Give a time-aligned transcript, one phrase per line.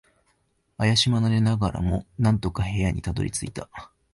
[0.79, 3.69] 怪しまれながらも、なんとか部屋にたどり着いた。